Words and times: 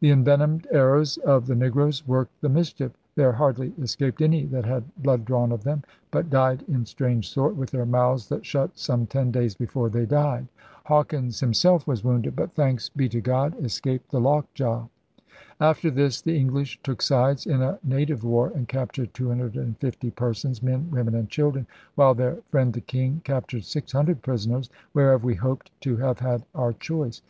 The 0.00 0.10
* 0.12 0.12
envenomed 0.12 0.66
arrows' 0.70 1.16
of 1.16 1.46
the 1.46 1.54
negroes 1.54 2.06
worked 2.06 2.38
the 2.42 2.50
mischief. 2.50 2.92
* 3.04 3.14
There 3.16 3.32
hardly 3.32 3.72
escaped 3.80 4.20
any 4.20 4.44
that 4.44 4.66
had 4.66 4.84
blood 5.02 5.24
drawn 5.24 5.52
of 5.52 5.64
them, 5.64 5.84
but 6.10 6.28
died 6.28 6.62
in 6.68 6.84
strange 6.84 7.30
sort, 7.30 7.56
with 7.56 7.70
their 7.70 7.86
mouths 7.86 8.30
shut 8.42 8.76
some 8.78 9.06
ten 9.06 9.30
days 9.30 9.54
before 9.54 9.88
they 9.88 10.04
died.' 10.04 10.48
Hawkins 10.84 11.40
himself 11.40 11.86
was 11.86 12.04
wounded, 12.04 12.36
but, 12.36 12.52
* 12.54 12.54
thanks 12.54 12.90
be 12.90 13.08
to 13.08 13.22
God,' 13.22 13.54
escaped 13.58 14.14
88 14.14 14.18
ELIZABETHAN 14.18 14.42
SEA 14.54 14.64
DOGS 14.64 14.64
the 14.66 14.66
lockjaw. 14.68 14.88
After 15.58 15.90
this 15.90 16.20
the 16.20 16.36
English 16.36 16.78
took 16.82 17.00
sides 17.00 17.46
in 17.46 17.62
a 17.62 17.78
native 17.82 18.22
war 18.22 18.52
and 18.54 18.68
captured 18.68 19.14
*250 19.14 20.14
persons, 20.14 20.62
men, 20.62 20.90
women, 20.90 21.14
and 21.14 21.30
children,' 21.30 21.66
while 21.94 22.12
their 22.14 22.36
friend 22.50 22.74
the 22.74 22.82
King 22.82 23.22
captured 23.24 23.62
*600 23.62 24.20
prisoners, 24.20 24.68
whereof 24.92 25.24
we 25.24 25.36
hoped 25.36 25.70
to 25.80 25.96
have 25.96 26.18
had 26.18 26.44
our 26.54 26.74
choice. 26.74 27.22